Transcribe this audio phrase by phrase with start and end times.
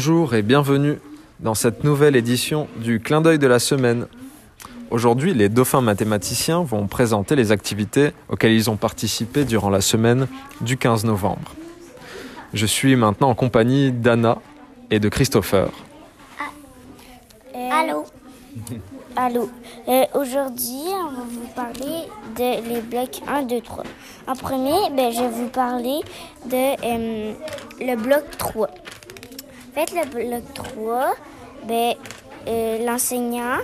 [0.00, 0.98] Bonjour et bienvenue
[1.40, 4.06] dans cette nouvelle édition du Clin d'œil de la semaine.
[4.90, 10.26] Aujourd'hui, les dauphins mathématiciens vont présenter les activités auxquelles ils ont participé durant la semaine
[10.62, 11.54] du 15 novembre.
[12.54, 14.38] Je suis maintenant en compagnie d'Anna
[14.90, 15.68] et de Christopher.
[17.54, 18.06] Allô?
[19.16, 19.50] Allô.
[19.86, 22.08] Euh, Aujourd'hui, on va vous parler
[22.38, 23.84] de les blocs 1, 2, 3.
[24.28, 26.00] En premier, ben, je vais vous parler
[26.46, 26.54] de
[26.86, 27.32] euh,
[27.80, 28.70] le bloc 3.
[29.80, 31.14] Le bloc 3,
[31.64, 31.94] ben,
[32.46, 33.56] euh, l'enseignant,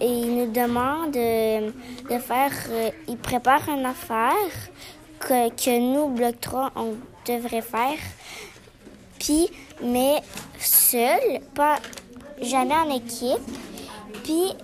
[0.00, 1.70] il nous demande euh,
[2.10, 4.32] de faire, euh, il prépare une affaire
[5.20, 7.96] que, que nous, bloc 3, on devrait faire.
[9.20, 10.20] Puis, mais
[10.58, 11.20] seul,
[11.54, 11.78] pas
[12.40, 13.38] jamais en équipe.
[14.24, 14.54] Puis,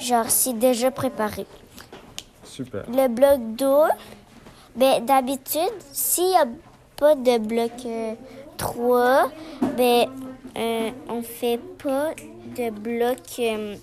[0.00, 1.44] genre, c'est déjà préparé.
[2.42, 2.84] Super.
[2.88, 3.66] Le bloc 2,
[4.76, 6.46] ben, d'habitude, s'il n'y a
[6.98, 8.14] pas de bloc euh,
[8.56, 9.30] 3,
[9.76, 10.08] ben,
[10.56, 12.10] euh, on fait pas
[12.56, 13.18] de bloc.
[13.38, 13.76] euh,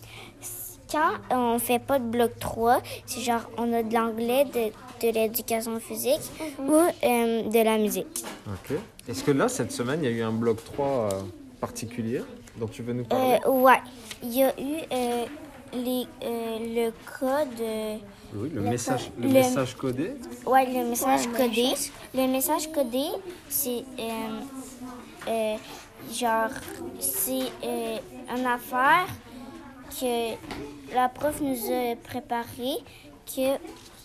[0.92, 5.14] quand on fait pas de bloc 3, c'est genre, on a de l'anglais, de, de
[5.14, 6.22] l'éducation physique
[6.60, 8.24] ou euh, de la musique.
[8.48, 8.78] Ok.
[9.08, 11.10] Est-ce que là, cette semaine, il y a eu un bloc 3 euh,
[11.60, 12.22] particulier
[12.58, 13.40] dont tu veux nous parler?
[13.46, 13.80] Euh, ouais,
[14.24, 15.26] il y a eu euh,
[15.74, 17.60] les, euh, le code.
[17.62, 17.98] euh,
[18.34, 20.14] Oui, le, le message, co- le le- message codé.
[20.46, 21.74] Ouais, le message codé.
[22.14, 23.06] Le message codé,
[23.50, 24.40] c'est euh,
[25.28, 25.56] euh,
[26.12, 26.50] genre,
[27.00, 27.98] c'est euh,
[28.38, 29.08] une affaire
[30.00, 30.34] que
[30.94, 32.76] la prof nous a préparé
[33.26, 33.56] que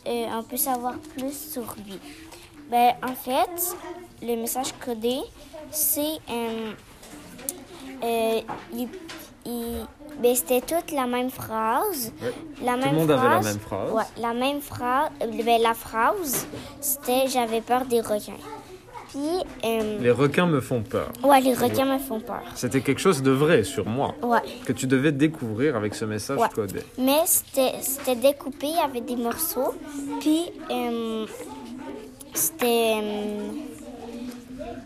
[0.07, 1.99] euh, on peut savoir plus sur lui.
[2.71, 3.77] Ben, en fait,
[4.23, 5.19] le message codé,
[5.71, 6.73] c'est euh,
[8.03, 8.41] euh,
[8.73, 8.89] il-
[9.45, 9.87] il-
[10.23, 12.13] ben, c'était toute la même phrase.
[12.23, 12.33] Ouais.
[12.65, 13.47] La Tout même le monde avait la phrase.
[13.47, 13.93] même phrase.
[13.93, 15.11] Ouais, la même phrase.
[15.23, 16.47] euh, ben, la phrase,
[16.81, 18.33] c'était J'avais peur des requins.
[19.11, 19.19] Puis,
[19.65, 21.09] euh, Les requins me font peur.
[21.25, 22.43] ouais, les requins me font peur.
[22.55, 24.39] C'était quelque chose de vrai sur moi Ouais.
[24.65, 26.47] que tu devais découvrir avec ce message Ouais.
[26.55, 26.81] codé.
[26.97, 29.75] Mais c'était c'était découpé, il y avait des morceaux.
[30.21, 31.27] Puis, euh,
[32.35, 32.95] c'était.
[33.03, 33.49] euh,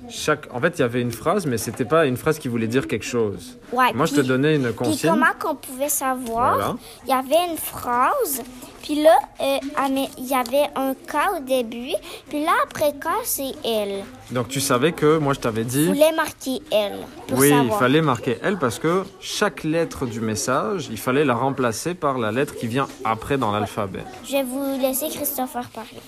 [0.09, 0.53] Chaque...
[0.53, 2.87] En fait, il y avait une phrase, mais c'était pas une phrase qui voulait dire
[2.87, 3.59] quelque chose.
[3.73, 5.11] ouais, Moi, je te puis- donnais une Puis consigne.
[5.11, 6.55] comment qu'on pouvait savoir?
[6.57, 6.77] Voilà.
[7.05, 8.43] Il y avait une phrase,
[8.83, 11.93] puis là, euh, ah, mais il y avait un K au début,
[12.29, 14.05] puis là, après K, c'est elle.
[14.31, 15.87] Donc, tu savais que moi, je t'avais dit.
[15.87, 16.99] voulais marquer elle
[17.33, 17.65] Oui, savoir.
[17.65, 22.19] il fallait marquer elle parce que chaque lettre du message, il fallait la remplacer par
[22.19, 24.05] la lettre qui vient après dans l'alphabet.
[24.27, 26.01] Je vais vous laisser Christopher parler.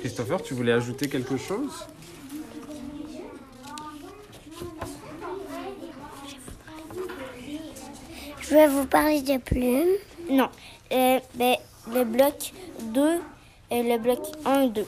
[0.00, 1.86] Christopher, tu voulais ajouter quelque chose?
[8.48, 9.96] Je vais vous parler de plumes.
[10.30, 10.48] Non,
[10.92, 11.56] euh, ben,
[11.92, 12.52] le bloc
[12.94, 13.16] 2, euh,
[13.70, 14.84] le bloc 1, 2.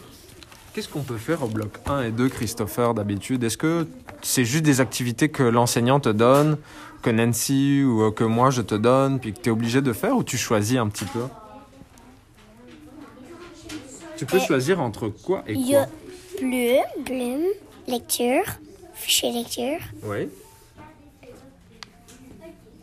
[0.75, 3.43] Qu'est-ce qu'on peut faire au bloc 1 et 2, Christopher, d'habitude?
[3.45, 3.87] Est-ce que
[4.23, 6.59] c'est juste des activités que l'enseignant te donne,
[7.03, 9.93] que Nancy ou euh, que moi je te donne, puis que tu es obligé de
[9.93, 11.25] faire ou tu choisis un petit peu?
[14.17, 15.95] Tu peux Euh, choisir entre quoi et Il y a quoi
[16.37, 17.47] plume, plume,
[17.89, 18.45] lecture,
[18.95, 19.81] fichier lecture.
[20.05, 20.29] Oui.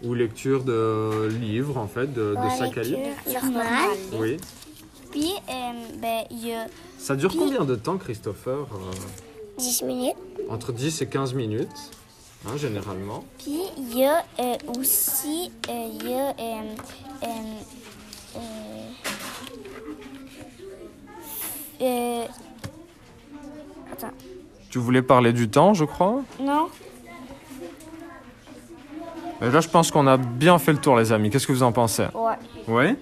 [0.03, 2.99] Ou lecture de livres, en fait, de, de sac à livres
[3.33, 3.89] normale.
[4.13, 4.37] Oui.
[5.11, 6.67] Puis, euh, ben, a
[6.99, 10.15] Ça dure combien de temps, Christopher Euh, 10 minutes.
[10.49, 11.67] Entre 10 et 15 minutes,
[12.45, 13.23] hein, généralement.
[13.39, 16.61] Puis, il y a euh, aussi, euh, il y a, euh,
[17.23, 17.27] euh,
[18.35, 18.39] euh,
[21.81, 22.25] euh,
[23.91, 24.11] attends,
[24.69, 26.21] Tu voulais parler du temps, je crois?
[26.39, 26.67] Non?
[29.41, 31.29] Mais Là, je pense qu'on a bien fait le tour, les amis.
[31.29, 32.33] Qu'est-ce que vous en pensez Ouais.
[32.67, 32.95] Oui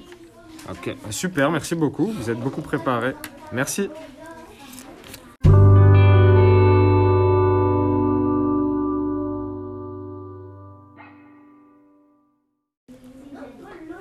[0.69, 2.07] Ok, super, merci beaucoup.
[2.11, 3.13] Vous êtes beaucoup préparés.
[3.53, 3.89] Merci.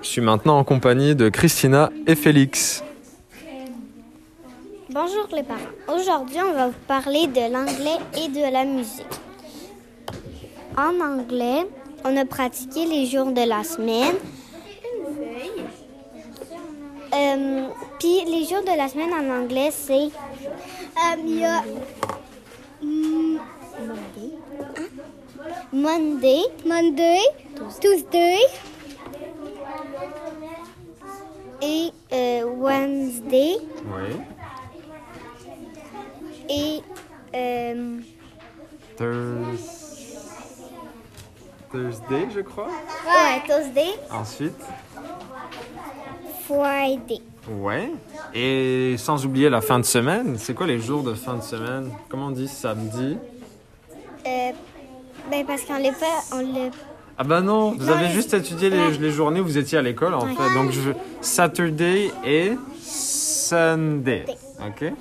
[0.02, 2.82] Je suis maintenant en compagnie de Christina et Félix.
[4.90, 5.60] Bonjour les parents.
[5.88, 9.06] Aujourd'hui, on va vous parler de l'anglais et de la musique.
[10.76, 11.66] En anglais,
[12.04, 14.16] on a pratiqué les jours de la semaine.
[17.14, 17.68] Euh,
[18.00, 19.94] Puis les jours de la semaine en anglais, c'est.
[19.94, 21.62] euh, Il y a.
[22.82, 23.38] hmm,
[25.72, 26.42] Monday.
[26.66, 27.20] Monday.
[27.80, 28.38] Tuesday.
[31.62, 33.56] Et euh, Wednesday.
[33.86, 34.16] Oui.
[36.50, 36.80] Et.
[37.34, 38.00] euh,
[38.96, 39.58] Thursday,
[41.74, 42.66] je crois.
[42.68, 43.90] ouais, Thursday.
[44.10, 44.54] Ensuite.
[46.46, 47.20] Friday.
[47.50, 47.90] Ouais.
[48.34, 50.36] Et sans oublier la fin de semaine.
[50.38, 51.90] C'est quoi les jours de fin de semaine?
[52.08, 53.16] Comment on dit samedi?
[54.26, 54.50] Euh,
[55.30, 56.70] ben parce qu'on l'a pas, on.
[57.16, 58.98] Ah bah non, vous Non, avez juste étudié les, Ouais.
[59.00, 60.34] les journées où vous étiez à l'école en Ouais.
[60.34, 60.54] fait.
[60.54, 60.90] Donc je...
[61.20, 64.24] Saturday et Sunday.
[64.66, 64.92] Ok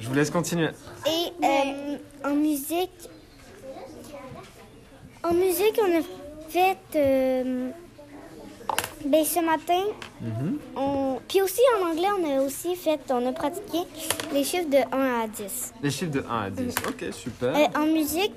[0.00, 0.70] Je vous laisse continuer.
[1.06, 1.96] Et euh,
[2.28, 2.90] en musique,
[5.28, 6.02] en musique, on a
[6.48, 7.70] fait, euh,
[9.04, 9.82] ben ce matin,
[10.20, 10.58] Mhm.
[10.76, 13.78] on, puis aussi en anglais, on a aussi fait, on a pratiqué
[14.32, 15.72] les chiffres de 1 à 10.
[15.82, 16.74] Les chiffres de 1 à 10.
[16.88, 17.54] Ok, super.
[17.56, 18.32] Euh, en musique,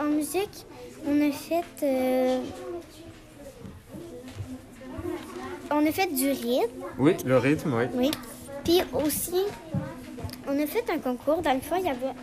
[0.00, 0.66] en musique,
[1.06, 2.40] on a fait, euh,
[5.70, 6.84] on a fait du rythme.
[6.98, 7.84] Oui, le rythme, oui.
[7.94, 8.10] Oui.
[8.64, 9.42] Puis aussi,
[10.48, 11.42] on a fait un concours.
[11.42, 12.14] Dans le fond, il y avait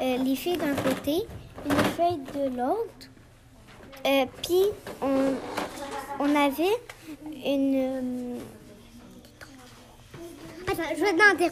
[0.00, 1.22] euh, les filles d'un côté,
[1.66, 3.08] les filles de l'autre.
[4.06, 4.64] Euh, puis,
[5.00, 5.34] on,
[6.18, 6.76] on avait
[7.44, 7.74] une...
[7.76, 8.38] euh,
[10.70, 11.50] Attends, je vais dire.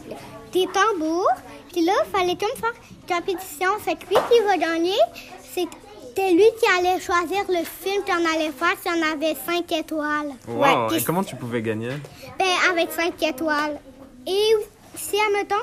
[0.51, 1.29] Des tambours.
[1.71, 3.69] Puis là, il fallait comme faire une compétition.
[3.79, 4.97] Fait que lui qui va gagner,
[5.43, 10.33] c'était lui qui allait choisir le film qu'on allait faire si on avait cinq étoiles.
[10.47, 10.87] Wow.
[10.89, 11.91] puis Et comment tu pouvais gagner?
[12.37, 13.79] Ben, avec 5 étoiles.
[14.27, 14.55] Et
[14.95, 15.55] si, admettons,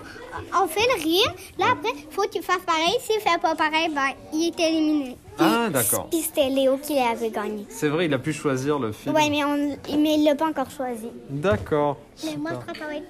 [0.62, 2.96] on fait le rire, là, après, faut qu'il fasse pareil.
[3.00, 5.16] S'il fait pas pareil, ben, il est éliminé.
[5.38, 6.08] Ah, d'accord.
[6.10, 7.64] Puis c'était Léo qui avait gagné.
[7.68, 9.14] C'est vrai, il a pu choisir le film.
[9.14, 9.56] Ouais, mais, on,
[9.96, 11.08] mais il l'a pas encore choisi.
[11.30, 11.98] D'accord.
[12.24, 13.04] Mais moi, je que va être-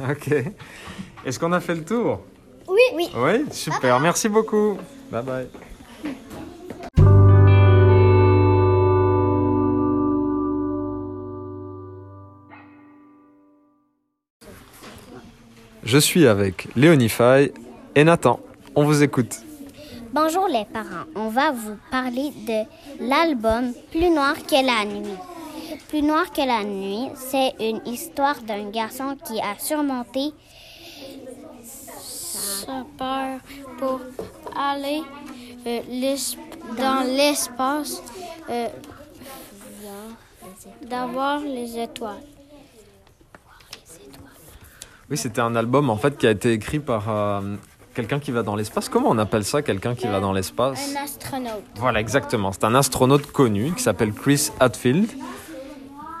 [0.10, 0.52] Ok.
[1.24, 2.20] Est-ce qu'on a fait le tour?
[2.68, 2.80] Oui.
[2.94, 3.08] Oui.
[3.16, 3.98] Oui, super.
[4.00, 4.76] Merci beaucoup.
[5.10, 5.48] Bye bye.
[15.86, 17.52] Je suis avec Léonie Fay
[17.94, 18.40] et Nathan.
[18.74, 19.36] On vous écoute.
[20.12, 21.06] Bonjour les parents.
[21.14, 25.14] On va vous parler de l'album Plus noir que la nuit.
[25.88, 30.32] Plus noir que la nuit, c'est une histoire d'un garçon qui a surmonté
[31.62, 33.38] sa peur
[33.78, 34.00] pour
[34.56, 35.02] aller
[35.68, 35.82] euh,
[36.76, 38.02] dans l'espace,
[38.50, 38.66] euh,
[40.82, 42.24] d'avoir les étoiles.
[45.08, 47.40] Oui, c'était un album en fait qui a été écrit par euh,
[47.94, 48.88] quelqu'un qui va dans l'espace.
[48.88, 50.94] Comment on appelle ça, quelqu'un qui va dans l'espace?
[50.96, 51.62] Un astronaute.
[51.76, 52.50] Voilà, exactement.
[52.50, 55.08] C'est un astronaute connu qui s'appelle Chris Hadfield,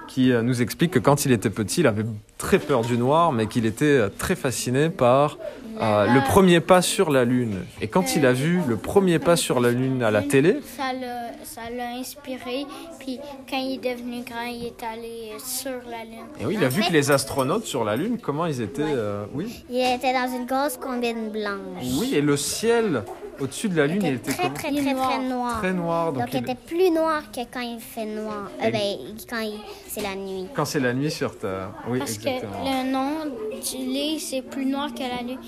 [0.06, 2.06] qui euh, nous explique que quand il était petit, il avait
[2.38, 5.36] très peur du noir, mais qu'il était euh, très fasciné par
[5.80, 7.64] euh, le premier pas sur la Lune.
[7.80, 10.92] Et quand il a vu le premier pas sur la Lune à la télé, Ça
[10.92, 12.64] l'a, ça l'a inspiré.
[12.98, 13.18] Puis
[13.48, 16.26] quand il est devenu grand, il est allé euh, sur la Lune.
[16.40, 18.82] et oui, il a vu que les astronautes sur la Lune, comment ils étaient.
[18.84, 21.84] euh, oui, Il était dans une grosse combine blanche.
[22.00, 23.02] oui, et le ciel
[23.40, 25.58] au-dessus de la Lune, il était très, très, très, très noir.
[25.58, 26.12] Très noir.
[26.12, 28.48] Donc, il était plus noir que quand il fait noir.
[28.62, 28.96] Euh, Et- ben,
[29.28, 30.46] quand il- c'est la nuit.
[30.54, 31.70] quand c'est la nuit sur Terre.
[31.88, 32.52] Oui, Parce exactement.
[32.64, 33.10] que le nom
[33.50, 35.38] du livre, c'est plus noir que la nu-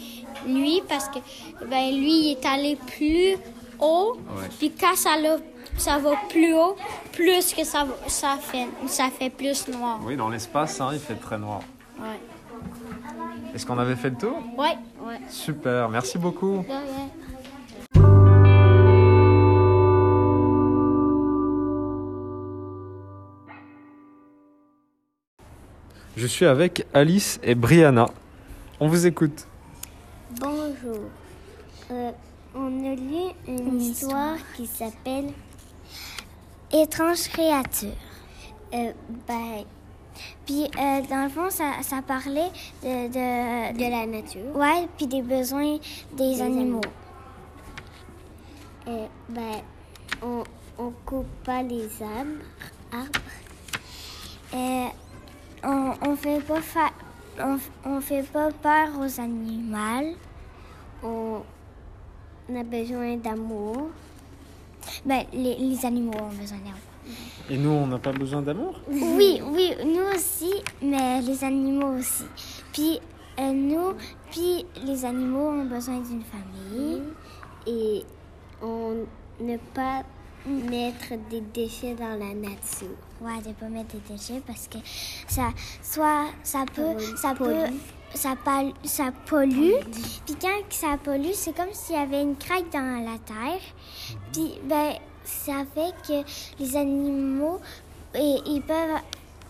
[0.46, 1.18] nuit parce que
[1.66, 3.36] ben, lui, il est allé plus
[3.80, 4.16] haut.
[4.58, 5.36] Puis quand ça, l'a-
[5.76, 6.76] ça va plus haut,
[7.12, 10.00] plus que ça, ça, fait, ça fait plus noir.
[10.04, 11.60] Oui, dans l'espace, hein, il fait très noir.
[12.00, 12.18] Ouais.
[13.54, 14.36] Est-ce qu'on avait fait le tour?
[14.56, 14.76] Ouais.
[15.06, 15.18] ouais.
[15.28, 16.58] Super, merci beaucoup.
[16.58, 17.08] De rien.
[26.18, 28.06] Je suis avec Alice et Brianna.
[28.80, 29.46] On vous écoute.
[30.40, 31.04] Bonjour.
[31.92, 32.10] Euh,
[32.56, 35.26] on a lu une, histoire, qui s'appelle
[36.72, 37.94] Étrange créature.
[38.74, 38.90] Euh,
[39.28, 39.62] ben,
[40.44, 42.50] puis euh, dans le fond, ça, ça parlait
[42.82, 44.56] de, de, de la nature.
[44.56, 45.78] Ouais, puis des besoins
[46.16, 46.80] des, animaux.
[48.88, 49.62] Euh, ben,
[50.20, 50.42] on,
[50.80, 52.42] on coupe pas les arbres.
[52.92, 53.20] arbres.
[55.64, 56.92] On, on fait pas fa-
[57.40, 60.14] on, on fait pas peur aux animaux.
[61.02, 61.42] On,
[62.54, 63.90] a besoin d'amour.
[65.04, 66.80] Ben, les, les animaux ont besoin d'amour.
[67.50, 68.80] Et nous, on n'a pas besoin d'amour?
[68.88, 72.24] Oui, oui, nous aussi, mais les animaux aussi.
[72.72, 73.00] Puis
[73.38, 73.94] euh, nous,
[74.30, 77.02] puis les animaux ont besoin d'une famille
[77.66, 78.04] et
[78.62, 79.06] on
[79.40, 80.02] ne pas
[80.46, 82.96] mettre des déchets dans la nature.
[83.20, 84.78] Ouais, de pas mettre des déchets parce que
[85.26, 85.48] ça,
[85.82, 87.54] soit ça peut, ça peut,
[88.14, 89.74] ça, pal- ça pollue.
[90.24, 93.60] Puis quand ça pollue, c'est comme s'il y avait une craque dans la terre.
[94.32, 97.60] Puis ben, ça fait que les animaux,
[98.14, 99.00] et, ils peuvent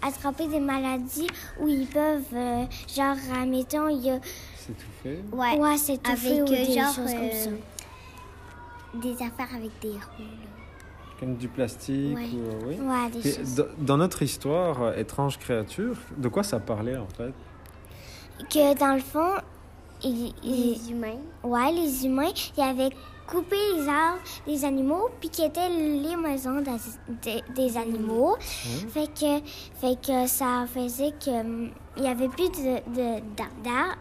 [0.02, 1.28] attraper des maladies
[1.60, 2.64] ou ils peuvent, euh,
[2.94, 4.18] genre, admettons, il y a...
[4.56, 5.20] C'est tout fait.
[5.32, 7.50] Ouais, ouais c'est tout fait ou euh, des genre, choses comme euh, ça.
[8.94, 10.47] Des affaires avec des roues.
[11.20, 12.28] Comme du plastique Ouais.
[12.32, 12.78] ou, euh, oui.
[12.80, 13.64] Ouais, des choses.
[13.78, 17.32] dans- notre histoire, euh, Étrange créature, de quoi ça parlait en fait?
[18.48, 19.34] Que dans le fond,
[20.04, 21.18] Les humains.
[21.42, 22.90] ouais, les humains, ils avaient
[23.26, 26.70] coupé les arbres des animaux, puis qui étaient les maisons des,
[27.22, 28.36] des- des animaux.
[28.40, 29.40] Fait que,
[29.80, 33.98] fait que ça faisait que hum, il y avait plus de, de- d'ar- d'arbres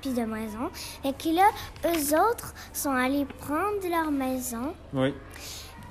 [0.00, 0.70] puis de maisons.
[1.02, 1.48] Fait que là,
[1.84, 5.12] eux autres sont allés prendre leur maison, Oui,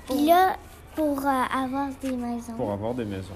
[0.08, 0.56] puis là,
[0.96, 2.54] pour euh, avoir des maisons.
[2.56, 3.34] pour avoir des maisons.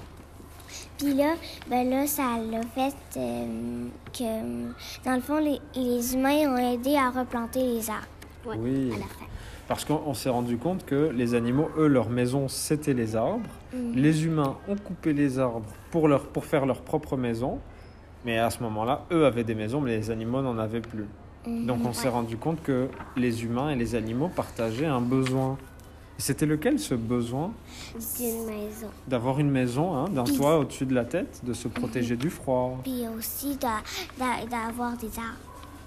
[0.97, 1.33] Puis là,
[1.69, 6.95] ben là, ça l'a fait euh, que, dans le fond, les, les humains ont aidé
[6.95, 8.05] à replanter les arbres
[8.45, 8.91] Ouais, Oui.
[8.95, 9.25] à la fin.
[9.67, 13.49] Parce qu'on on s'est rendu compte que les animaux, eux, leur maison, c'était les arbres.
[13.93, 15.61] Les humains ont coupé les arbres
[15.91, 17.59] pour, leur, pour faire leur propre maison.
[18.25, 21.05] Mais à ce moment-là, eux avaient des maisons, mais les animaux n'en avaient plus.
[21.45, 25.57] Donc on s'est rendu compte que les humains et les animaux partageaient un besoin.
[26.19, 27.51] C'était lequel ce besoin
[28.19, 28.87] D'une maison.
[29.07, 32.77] D'avoir une maison, hein, d'un toit au-dessus de la tête, de se protéger du froid.
[32.83, 33.81] Puis aussi d'a-
[34.19, 35.39] d'a- d'avoir des arbres.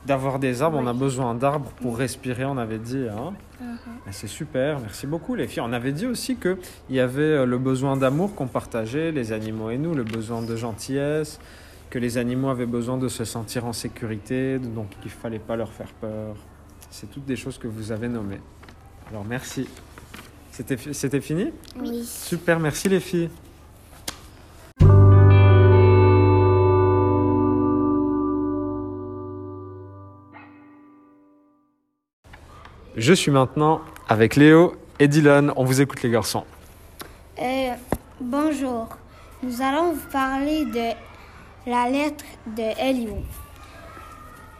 [0.06, 3.06] D'avoir des arbres, on a besoin d'arbres pour respirer, on avait dit.
[3.08, 3.34] Hein.
[4.06, 5.62] Mais C'est super, merci beaucoup les filles.
[5.64, 6.56] On avait dit aussi qu'il
[6.90, 10.56] y avait euh, le besoin d'amour qu'on partageait, les animaux et nous, le besoin de
[10.56, 11.38] gentillesse,
[11.90, 15.54] que les animaux avaient besoin de se sentir en sécurité, donc qu'il ne fallait pas
[15.56, 16.34] leur faire peur.
[16.90, 18.40] C'est toutes des choses que vous avez nommées.
[19.10, 19.68] Alors merci.
[20.52, 21.50] C'était fi- C'était fini?
[21.80, 22.04] Oui.
[22.04, 23.30] Super, merci les filles.
[32.96, 35.52] Je suis maintenant avec Léo et Dylan.
[35.56, 36.44] On vous écoute les garçons.
[37.40, 37.72] Euh,
[38.20, 38.88] bonjour.
[39.42, 43.16] Nous allons vous parler de la lettre de Elio.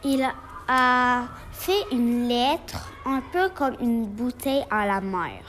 [0.03, 0.27] Il
[0.67, 5.41] a fait une lettre un peu comme une bouteille à la mer.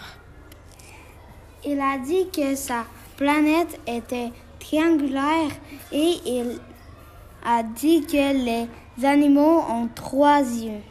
[1.66, 2.84] Il a dit que sa
[3.16, 5.50] planète était triangulaire
[5.92, 6.60] et il
[7.44, 8.68] a dit que les
[9.04, 10.82] animaux ont trois yeux.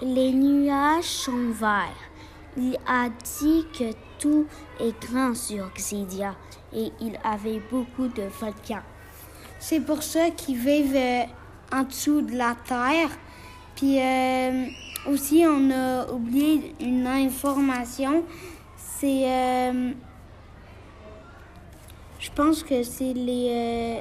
[0.00, 2.08] Les nuages sont verts.
[2.56, 4.46] Il a dit que tout
[4.80, 6.34] est grand sur Xidia
[6.72, 8.82] et il avait beaucoup de volcans.
[9.58, 11.24] C'est pour ça qu'ils vivent euh,
[11.72, 13.10] en dessous de la terre.
[13.74, 14.66] Puis euh,
[15.06, 18.24] aussi, on a oublié une information.
[18.76, 19.30] C'est.
[19.30, 19.92] euh,
[22.18, 23.48] je pense que c'est les.
[23.50, 24.00] euh,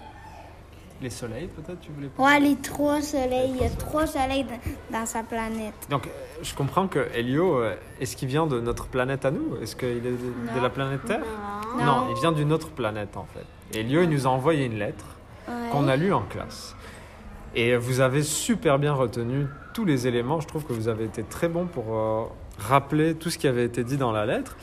[1.02, 3.52] Les soleils, peut-être, tu voulais ouais, les trois soleils.
[3.56, 5.76] Il y a trois soleils dans- dans sa planète.
[5.90, 6.10] Donc, euh,
[6.42, 7.62] je comprends que Helio,
[8.02, 9.58] est-ce qu'il vient de notre planète à nous?
[9.62, 10.62] Est-ce qu'il est de, de Non.
[10.62, 11.24] la planète Terre?
[11.78, 12.08] Non.
[12.10, 13.46] il vient d'une autre planète en fait.
[13.80, 15.06] Helio, il nous a envoyé une lettre
[15.48, 15.70] Ouais.
[15.72, 16.76] qu'on a lue en classe.
[17.60, 20.40] Et vous avez super bien retenu tous les éléments.
[20.40, 22.24] Je trouve que vous avez été très bon pour euh,
[22.60, 24.56] rappeler tout ce qui avait été dit dans la lettre.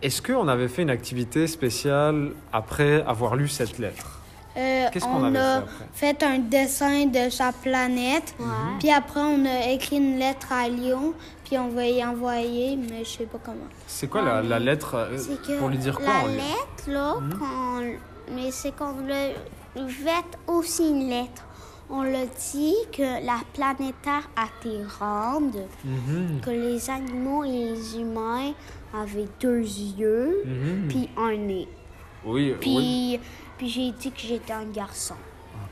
[0.00, 4.20] Est-ce qu'on avait fait une activité spéciale après avoir lu cette lettre?
[4.56, 5.62] Euh, Qu'est-ce qu'on on avait a
[5.92, 8.34] fait fait un dessin de sa planète.
[8.80, 11.12] Puis après, on a écrit une lettre à Lyon.
[11.44, 13.68] Puis on va y envoyer, mais je sais pas comment.
[13.86, 17.14] C'est quoi la, la lettre euh, Pour lui dire quoi la on lui- lettre, là,
[17.38, 19.28] qu'on- mais c'est qu'on l'a
[19.86, 21.42] fait aussi une lettre.
[21.90, 27.98] On l'a dit que la planète Terre était ronde, Mhm, que les animaux et les
[27.98, 28.52] humains
[28.92, 30.88] avaient deux yeux, mhm.
[30.88, 31.66] puis un nez.
[32.26, 32.56] Oui, oui.
[32.60, 33.20] Puis,
[33.56, 35.14] puis j'ai dit que j'étais un garçon.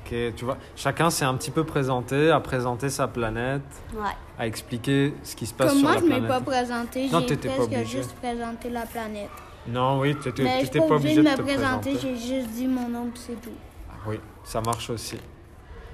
[0.06, 3.62] Ok, tu vois, chacun s'est un petit peu présenté, a présenté sa planète,
[3.94, 4.08] Ouais.
[4.38, 6.28] a expliqué ce qui se passe Comme sur moi, la je m'ai planète.
[6.28, 7.84] pas présenté, Non, j'ai pas presque obligé.
[7.84, 9.30] juste présenté la planète.
[9.68, 12.16] Non, oui, tu Mais je suis n'étais pas pas obligé de me te présenter, présenter.
[12.16, 13.50] j'ai juste dit mon nom, puis c'est tout.
[13.90, 15.16] Ah Oui, ça marche aussi.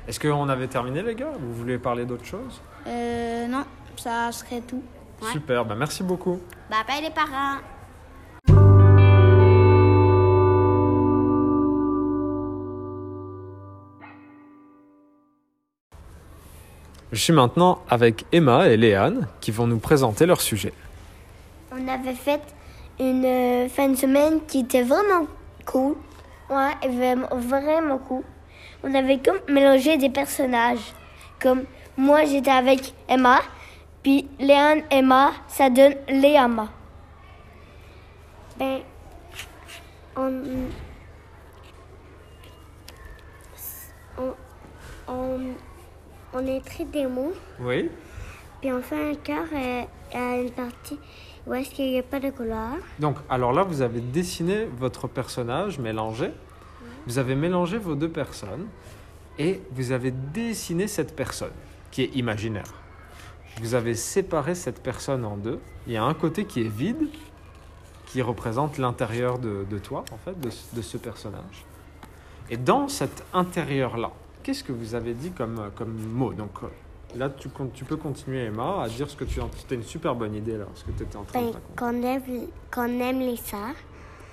[0.09, 1.33] Est-ce qu'on avait terminé, les gars?
[1.39, 2.61] Vous voulez parler d'autre chose?
[2.87, 3.65] Euh, non,
[3.97, 4.83] ça serait tout.
[5.23, 5.31] Ouais.
[5.31, 6.41] Super, bah merci beaucoup.
[6.69, 7.59] Bye bye les parents.
[17.13, 20.73] Je suis maintenant avec Emma et Léane qui vont nous présenter leur sujet.
[21.71, 22.41] On avait fait
[22.99, 25.27] une euh, fin de semaine qui était vraiment
[25.67, 25.95] cool.
[26.51, 28.23] Ouais, vraiment, vraiment cool.
[28.83, 30.93] On avait comme mélangé des personnages.
[31.41, 31.65] Comme
[31.97, 33.41] moi, j'étais avec Emma,
[34.03, 36.69] puis Léane, Emma, ça donne Léama.
[38.59, 38.81] Ben,
[40.17, 40.43] on,
[44.19, 44.35] on,
[45.09, 45.41] on,
[46.35, 47.91] on écrit des mots, Oui
[48.63, 49.45] puis on fait un cœur
[50.15, 50.97] à une partie
[51.47, 52.77] où est-ce qu'il n'y a pas de couleur.
[53.01, 56.31] Donc, alors là, vous avez dessiné votre personnage mélangé.
[57.07, 58.67] Vous avez mélangé vos deux personnes
[59.39, 61.53] et vous avez dessiné cette personne
[61.91, 62.73] qui est imaginaire.
[63.61, 65.59] Vous avez séparé cette personne en deux.
[65.87, 67.09] Il y a un côté qui est vide,
[68.07, 71.65] qui représente l'intérieur de, de toi, en fait, de, ce- de ce personnage.
[72.51, 74.11] Et dans cet intérieur-là,
[74.43, 76.33] qu'est-ce que vous avez dit comme, comme mot?
[76.33, 76.67] Donc euh,
[77.17, 79.41] là, tu, peux continuer, Emma, à dire ce que tu...
[79.59, 81.77] C'était une super bonne idée, là, ce que tu étais en train de Ben, raconter.
[81.77, 83.75] qu'on aime, qu'on aime les chats,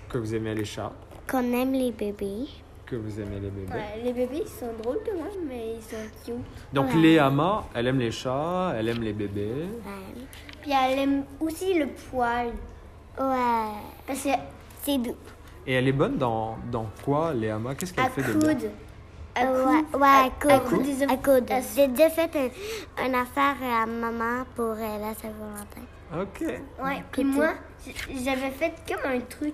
[0.09, 0.91] Que vous aimez les chats,
[1.29, 2.47] qu'on aime les bébés.
[2.85, 3.71] que vous aimez les bébés.
[3.71, 6.43] Ouais, les bébés, ils sont drôles quand même, mais ils sont cute.
[6.73, 6.95] Donc Ouais.
[6.95, 9.67] Léa Ama, elle aime les chats, elle aime les bébés.
[9.85, 10.23] Ouais.
[10.63, 12.47] Puis elle aime aussi le poil.
[13.19, 13.73] Ouais.
[14.07, 14.29] Parce que
[14.81, 15.15] C'est doux.
[15.67, 18.53] Et elle est bonne dans, dans quoi, Léa Ama Qu'est-ce qu'elle à fait de bien?
[18.55, 18.71] Coude.
[19.35, 20.01] À ouais, coude.
[20.01, 20.69] ouais, à à coude.
[20.79, 21.51] coude À coude.
[21.51, 25.85] à- J'ai déjà fait un- une affaire à maman pour euh, la Saint-Valentin.
[26.19, 26.41] Ok.
[26.83, 27.49] Ouais, puis moi,
[28.25, 29.53] j'avais fait comme un truc.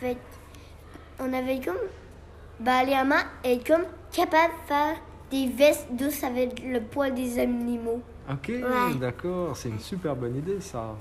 [0.00, 0.18] Fait
[1.20, 1.76] on avait comme.
[2.60, 4.94] Bah, Léama est comme capable de faire
[5.30, 8.00] des vestes douces avec le poil des animaux.
[8.30, 8.94] Ok, Ouais.
[9.00, 10.94] d'accord, c'est une super bonne idée ça.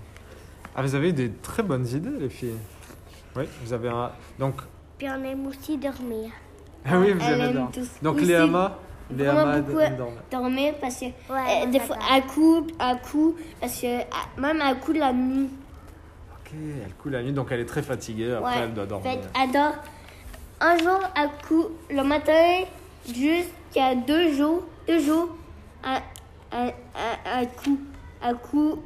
[0.75, 2.57] Ah, vous avez des très bonnes idées, les filles.
[3.36, 4.12] Oui, vous avez un.
[4.38, 4.62] Donc,
[4.97, 6.29] Puis on aime aussi dormir.
[6.86, 7.71] ah oui, vous elle aimez aime dormir.
[7.74, 7.89] tous.
[8.01, 8.77] Donc, Léama
[9.09, 10.21] Vraiment beaucoup aime dormir.
[10.29, 14.59] dormir parce que Ouais, euh, des fois à coup, à coup, parce que à- même
[14.62, 15.50] à coup de la nuit.
[16.33, 18.62] Ok, elle coule la nuit, donc elle est très fatiguée, après Ouais.
[18.65, 19.12] elle doit dormir.
[19.12, 19.75] Fait elle dort
[20.59, 22.65] un jour à coup le matin
[23.07, 25.29] jusqu'à deux jours, deux jours
[25.83, 26.01] à,
[26.51, 27.79] à, à, à coup,
[28.21, 28.79] à coup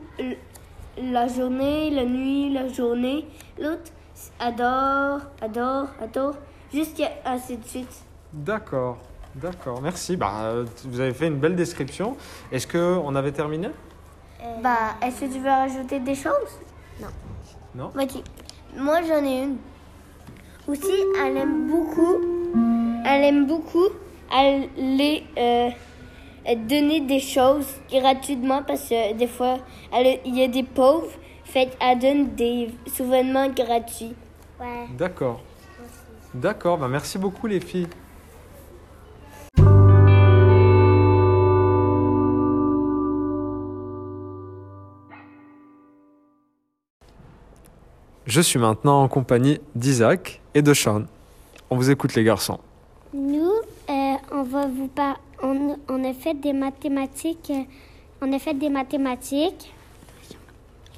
[0.97, 3.25] la journée, la nuit, la journée.
[3.59, 3.91] L'autre
[4.39, 6.35] adore, adore, adore,
[6.73, 8.03] jusqu'à ainsi de suite.
[8.33, 8.97] D'accord,
[9.35, 10.15] d'accord, merci.
[10.17, 10.53] Bah,
[10.85, 12.17] vous avez fait une belle description.
[12.51, 13.69] Est-ce qu'on avait terminé?
[14.61, 16.59] Bah, est-ce que tu veux rajouter des choses?
[17.73, 17.87] Non?
[17.95, 18.23] Vas-y.
[18.75, 19.57] Moi, j'en ai une.
[20.67, 20.91] Aussi,
[21.23, 22.17] elle aime beaucoup.
[23.05, 23.87] Elle aime beaucoup
[24.31, 25.69] aller euh,
[26.69, 29.57] donner des choses gratuitement parce que des fois,
[29.91, 31.11] elle- il y a des pauvres.
[31.43, 34.13] Fait qu'elle donne des souvenirs gratuits.
[34.59, 34.87] Ouais.
[34.97, 35.41] D'accord.
[36.33, 37.87] D'accord, bah merci beaucoup les filles.
[48.25, 51.03] Je suis maintenant en compagnie d'Isaac et de Sean.
[51.69, 52.59] On vous écoute les garçons.
[53.13, 53.51] Nous,
[53.89, 55.19] euh, on va vous par...
[55.43, 57.49] on, on a fait des mathématiques.
[57.51, 57.63] euh,
[58.21, 59.73] on a fait des mathématiques.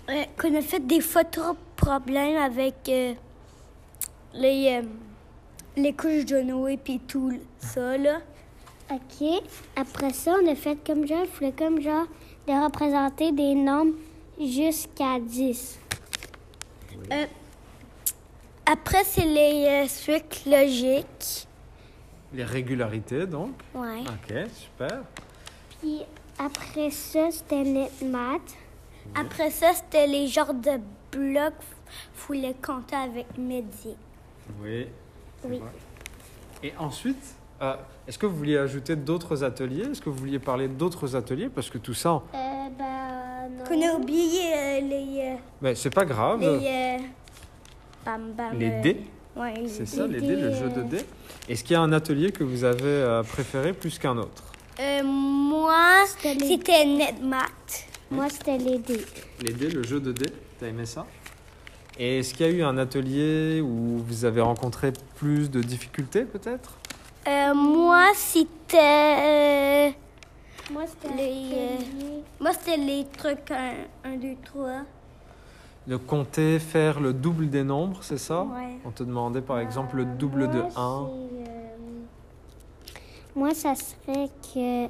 [0.09, 3.13] Euh, qu'on a fait des photos problèmes avec euh,
[4.33, 4.81] les,
[5.77, 8.19] les couches de Noé puis tout ça là.
[8.91, 9.27] Ok.
[9.77, 12.05] Après ça, on a fait comme genre, il fallait comme genre
[12.47, 13.93] de représenter des nombres
[14.39, 15.79] jusqu'à 10.
[17.11, 17.25] Euh,
[18.65, 21.47] Après, c'est les euh, suites logiques.
[22.33, 23.51] Les régularités donc.
[23.75, 24.01] Ouais.
[24.01, 25.01] Ok, super.
[25.81, 26.01] Puis
[26.39, 28.55] après ça, c'était net maths.
[29.15, 30.79] Après ça, c'était les genres de
[31.11, 31.53] blocs
[32.13, 33.95] faut les compter avec Mehdi.
[34.61, 34.87] Oui.
[35.45, 35.57] Oui.
[35.59, 35.69] vrai.
[36.63, 37.75] Et ensuite, euh,
[38.07, 39.83] est-ce que vous vouliez ajouter d'autres ateliers?
[39.91, 41.49] Est-ce que vous vouliez parler d'autres ateliers?
[41.49, 43.63] Parce que tout ça, Euh, ben, non.
[43.65, 45.35] Qu'on a oublié euh, les.
[45.61, 46.39] mais c'est pas grave.
[46.39, 46.97] les euh,
[48.05, 49.01] Bam, bam, Les dés
[49.35, 51.05] ouais, les- C'est ça, les dés, le jeu de dés.
[51.49, 54.43] Est-ce qu'il y a un atelier que vous avez euh, préféré plus qu'un autre?
[54.79, 57.85] Euh, moi, C'était NetMath.
[58.11, 59.05] Moi, c'était les dés.
[59.41, 61.05] Les dés, le jeu de dés, t'as aimé ça?
[61.97, 66.23] Et est-ce qu'il y a eu un atelier où vous avez rencontré plus de difficultés
[66.23, 66.77] peut-être?
[67.27, 68.77] Euh, moi, c'était.
[68.77, 69.89] euh,
[70.71, 71.77] Moi, c'était Les, euh,
[72.39, 73.51] moi, c'était les trucs
[74.03, 74.81] 1, 2, 3.
[75.87, 78.77] De compter, faire le double des nombres, c'est ça Ouais.
[78.85, 81.07] On te demandait par exemple le double de 1.
[83.35, 84.85] Moi, ça serait que.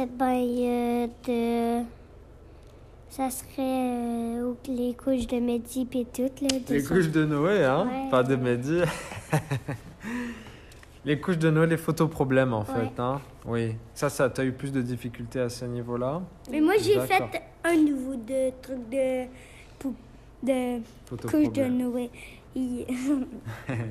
[0.00, 1.84] Eh ben, euh, de.
[3.10, 6.48] Ça serait euh, les couches de Mehdi puis tout, là.
[6.68, 8.10] Les couches de Noé, hein Ouais.
[8.10, 8.82] Pas de Mehdi.
[11.04, 12.66] les couches de Noé, les photos problèmes en Ouais.
[12.66, 13.74] fait, hein Oui.
[13.94, 17.76] Ça, ça t'as eu plus de difficultés à ce niveau-là Mais moi, j'ai fait un
[17.76, 19.26] nouveau de truc de.
[20.42, 21.64] De Photos couche de.
[21.64, 22.10] Noé.
[22.56, 22.86] Il-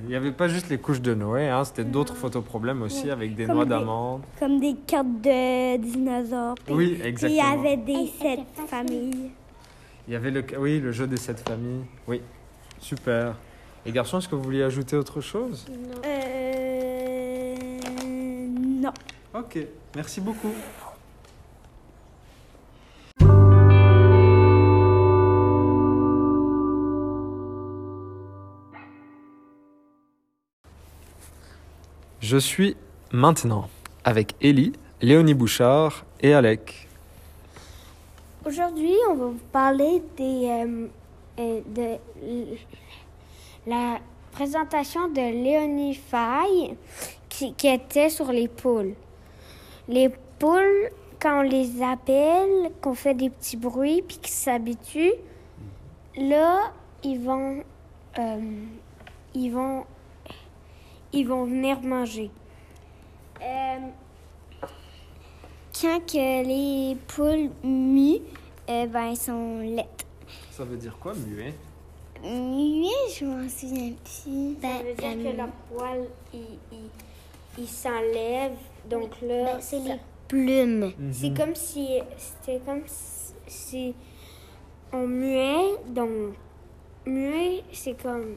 [0.08, 3.36] n'y avait pas juste les couches de Noé, hein, c'était d'autres photos problèmes aussi avec
[3.36, 4.24] des Comme noix d'amandes.
[4.40, 6.56] comme des cartes de dinosaures.
[6.66, 7.52] Puis- Oui, puis Il y exactement.
[7.64, 9.32] avait des sept familles.
[10.08, 11.84] Il y avait le, oui, le jeu des sept familles.
[12.08, 12.22] Oui,
[12.80, 13.36] super.
[13.86, 15.66] Et garçons, est-ce que vous vouliez ajouter autre chose?
[16.06, 17.56] Euh.
[18.82, 18.92] Non.
[19.34, 19.60] Ok,
[19.96, 20.52] merci beaucoup.
[32.20, 32.76] Je suis
[33.12, 33.70] maintenant
[34.04, 36.88] avec Ellie, Léonie Bouchard et Alec.
[38.44, 40.88] Aujourd'hui, on va vous parler euh,
[41.38, 41.98] de
[43.68, 44.00] la
[44.32, 46.76] présentation de Léonie Faye
[47.30, 48.96] qui, étaient sur les poules.
[49.88, 55.14] Les poules, quand on les appelle, qu'on fait des petits bruits puis qu'ils s'habituent,
[56.16, 56.72] là,
[57.04, 57.64] ils vont,
[58.18, 58.40] euh,
[59.36, 59.86] ils vont,
[61.18, 62.30] ils vont venir manger.
[63.42, 63.78] Euh,
[65.80, 68.22] quand que les poules muent,
[68.70, 70.06] euh, ben, elles sont laites.
[70.52, 71.54] Ça veut dire quoi, muet
[72.24, 74.56] Muet, je m'en souviens plus.
[74.62, 76.40] Ben, Ça veut dire euh, que leur poil, il,
[76.72, 76.90] il,
[77.60, 78.54] il s'enlève.
[78.90, 79.96] Donc là, Ben, c'est les
[80.28, 80.92] plumes.
[81.12, 83.96] c'est comme si c'était comme si, si
[84.92, 85.76] on muait.
[85.90, 86.10] Donc
[87.06, 88.36] muet, c'est comme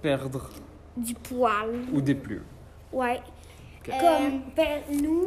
[0.00, 0.48] Perdre
[0.96, 1.84] du poil.
[1.92, 2.44] ou des plumes.
[2.92, 3.20] Ouais.
[3.80, 3.94] Ok.
[3.98, 5.26] Comme ben, nous,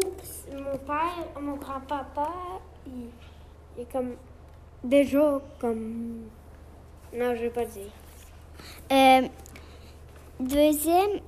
[0.54, 2.32] mon père, mon grand-papa,
[2.88, 3.10] il,
[3.75, 4.13] il est comme
[4.84, 6.21] déjà comme.
[7.13, 7.91] Non, je vais pas dire.
[8.91, 9.28] Euh,
[10.39, 11.19] deuxième,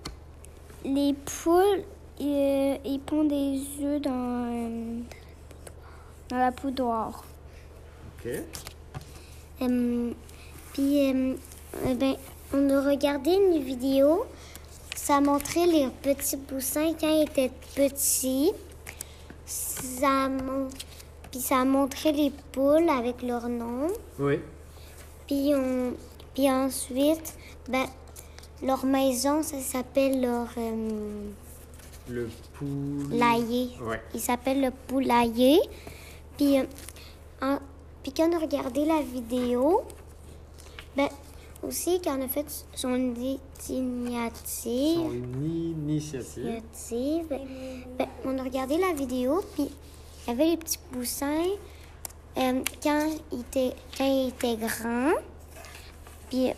[0.85, 1.83] les poules,
[2.19, 4.11] ils, ils pondent des œufs dans,
[4.51, 4.99] euh,
[6.29, 7.23] dans la poudroire.
[8.19, 8.31] Ok.
[9.61, 10.11] Euh,
[10.73, 11.35] puis, euh,
[11.85, 12.15] euh, ben,
[12.53, 14.25] on a regardé une vidéo.
[14.95, 18.51] Ça montrait les petits poussins quand ils étaient petits.
[19.45, 20.67] Ça, mon-
[21.31, 23.87] puis ça montrait les poules avec leur nom.
[24.19, 24.39] Oui.
[25.27, 25.93] Puis, on,
[26.33, 27.35] puis ensuite,
[27.69, 27.85] ben,
[28.63, 31.23] leur maison, ça s'appelle leur euh,
[32.09, 33.09] Le poule.
[33.11, 33.69] lailler.
[33.81, 34.01] Ouais.
[34.13, 35.59] Il s'appelle le poulailler.
[36.37, 36.63] Puis, euh,
[37.41, 37.59] en-
[38.03, 39.83] puis quand on a regardé la vidéo,
[40.95, 41.07] ben,
[41.63, 43.45] aussi quand on a fait son initiative,
[44.97, 46.45] Son initiative.
[46.45, 47.27] initiative,
[47.97, 49.69] ben, on a regardé la vidéo, puis
[50.25, 51.45] il y avait les petits poussins
[52.37, 55.13] euh, quand ils étaient, quand ils étaient grands.
[56.29, 56.51] Puis,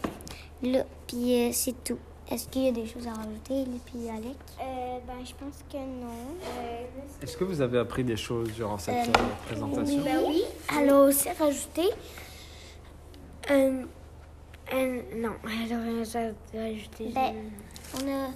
[0.64, 2.00] là, puis euh, c'est tout.
[2.32, 4.36] Est-ce qu'il y a des choses à rajouter, puis Alec?
[4.62, 6.36] Euh, ben, je pense que non.
[7.24, 10.04] Est-ce que vous avez appris des choses durant cette euh, présentation?
[10.04, 10.44] Ben oui.
[10.80, 11.90] Elle a aussi rajouté.
[14.74, 16.04] Euh, non, elle a rien
[16.54, 17.12] rajouté.
[17.14, 17.34] Ben,
[17.96, 18.30] on a.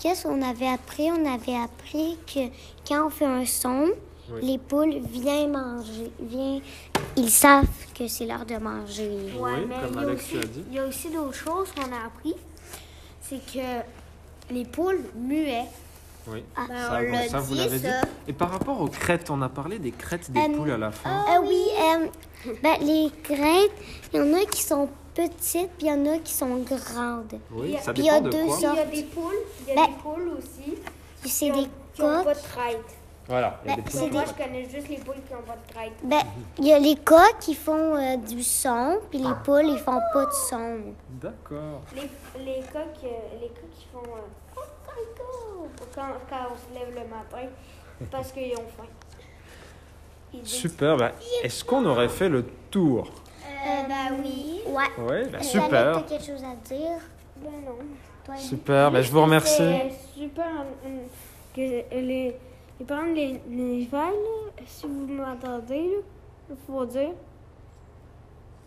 [0.00, 1.10] Qu'est-ce qu'on avait appris?
[1.10, 2.40] On avait appris que
[2.88, 3.90] quand on fait un son,
[4.32, 4.40] Oui.
[4.42, 6.10] les poules viennent manger.
[6.20, 6.62] Viennent,
[7.16, 9.10] ils savent que c'est l'heure de manger.
[9.38, 10.64] Oui, mais comme il y a Alex aussi- l'a dit.
[10.70, 12.34] Il y a aussi d'autres choses qu'on a appris.
[13.20, 15.66] C'est que les poules muaient.
[16.28, 16.42] Oui.
[16.56, 17.86] Ah, Ben, ça, on ça, vous dit, l'avez dit.
[17.86, 18.00] ça.
[18.26, 20.90] Et par rapport aux crêtes, on a parlé des crêtes des Euh, poules à la
[20.90, 21.24] fin.
[21.28, 22.06] Ah oui, euh,
[22.62, 23.72] ben, les crêtes,
[24.12, 27.38] il y en a qui sont petites, puis il y en a qui sont grandes.
[27.50, 28.56] oui, ça puis il y a dépend de deux quoi.
[28.58, 30.74] Il y a des poules, il y a Ben, des poules aussi
[31.24, 32.34] C'est des qui ont pas coques.
[32.42, 32.84] de crête.
[33.28, 34.12] Voilà, il y a Ben, des poules.
[34.12, 35.92] Moi, je connais juste les poules qui ont pas de crête.
[36.04, 36.20] Ben,
[36.58, 40.00] il y a les coques qui font euh, du son, puis les poules, ils font
[40.12, 40.78] pas de son.
[41.10, 41.80] D'accord.
[41.94, 42.02] Les,
[42.44, 44.60] les coqs, euh, les coqs qui font euh,
[45.94, 47.48] quand, quand on se lève le matin
[48.10, 48.84] parce qu'ils ont faim.
[50.34, 50.96] Ils Super.
[50.96, 53.08] ben, Est-ce qu'on aurait fait le tour?
[53.56, 54.60] Euh, ben oui.
[54.66, 54.84] Ouais.
[54.98, 55.70] Oui, ben, Alec, super.
[55.70, 56.98] t'as quelque chose à dire?
[57.36, 57.78] Ben non.
[58.24, 59.56] Toi, Super, ben, je vous remercie.
[59.56, 61.04] C'est super euh,
[61.54, 62.34] que les,
[62.78, 64.10] les parents les, les là,
[64.66, 65.90] si vous m'entendez,
[66.50, 67.12] il faut dire.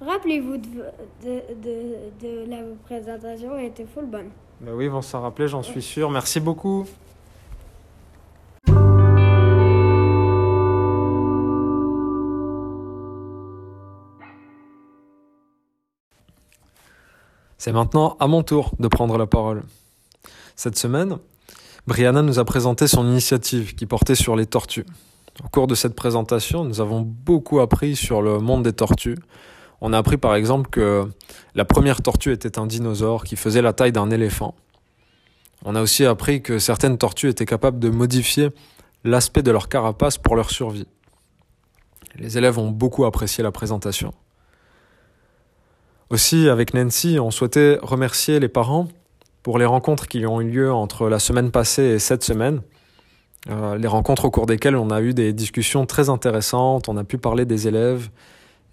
[0.01, 0.85] Rappelez-vous de,
[1.23, 1.85] de, de,
[2.21, 4.29] de la présentation, elle était full bonne.
[4.61, 6.09] Ben oui, ils vont s'en rappeler, j'en suis sûr.
[6.09, 6.85] Merci beaucoup.
[17.59, 19.63] C'est maintenant à mon tour de prendre la parole.
[20.55, 21.17] Cette semaine,
[21.87, 24.85] Brianna nous a présenté son initiative qui portait sur les tortues.
[25.43, 29.17] Au cours de cette présentation, nous avons beaucoup appris sur le monde des tortues.
[29.81, 31.05] On a appris par exemple que
[31.53, 34.55] la première tortue était un dinosaure qui faisait la taille d'un éléphant.
[35.65, 38.51] On a aussi appris que certaines tortues étaient capables de modifier
[39.03, 40.87] l'aspect de leur carapace pour leur survie.
[42.15, 44.13] Les élèves ont beaucoup apprécié la présentation.
[46.09, 48.87] Aussi, avec Nancy, on souhaitait remercier les parents
[49.43, 52.61] pour les rencontres qui ont eu lieu entre la semaine passée et cette semaine.
[53.49, 57.03] Euh, les rencontres au cours desquelles on a eu des discussions très intéressantes, on a
[57.03, 58.09] pu parler des élèves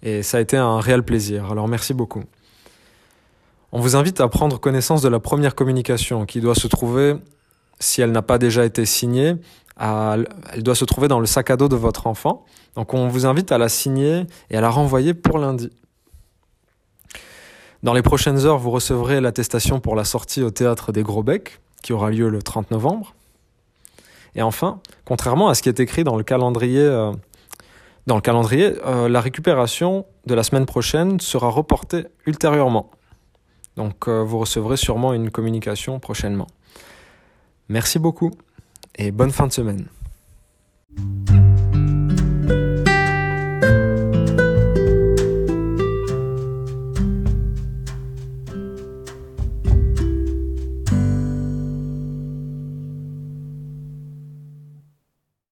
[0.01, 1.51] et ça a été un réel plaisir.
[1.51, 2.23] Alors merci beaucoup.
[3.71, 7.15] On vous invite à prendre connaissance de la première communication qui doit se trouver,
[7.79, 9.35] si elle n'a pas déjà été signée,
[9.79, 10.27] elle
[10.63, 12.45] doit se trouver dans le sac à dos de votre enfant.
[12.75, 15.69] Donc on vous invite à la signer et à la renvoyer pour lundi.
[17.83, 21.59] Dans les prochaines heures, vous recevrez l'attestation pour la sortie au théâtre des Gros Becs,
[21.83, 23.13] qui aura lieu le 30 novembre.
[24.35, 27.11] Et enfin, contrairement à ce qui est écrit dans le calendrier, euh,
[28.09, 32.91] euh, la récupération de la semaine prochaine sera reportée ultérieurement.
[33.75, 36.47] Donc euh, vous recevrez sûrement une communication prochainement.
[37.69, 38.31] Merci beaucoup.
[38.97, 39.87] et bonne fin de semaine.